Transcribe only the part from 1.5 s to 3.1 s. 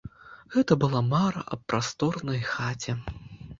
аб прасторнай хаце.